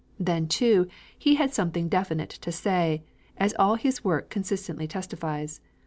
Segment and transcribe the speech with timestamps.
[0.19, 3.03] Then too he had something definite to say,
[3.37, 5.61] as all his work consistently testifies.